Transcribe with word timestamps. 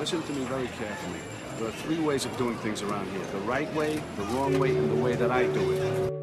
Listen 0.00 0.22
to 0.22 0.32
me 0.32 0.44
very 0.44 0.66
carefully. 0.78 1.20
There 1.58 1.68
are 1.68 1.72
three 1.72 2.00
ways 2.00 2.24
of 2.24 2.34
doing 2.38 2.56
things 2.60 2.80
around 2.80 3.06
here. 3.10 3.20
The 3.32 3.40
right 3.40 3.70
way, 3.74 4.02
the 4.16 4.22
wrong 4.32 4.58
way, 4.58 4.74
and 4.74 4.90
the 4.90 5.04
way 5.04 5.14
that 5.14 5.30
I 5.30 5.46
do 5.46 5.72
it. 5.72 6.19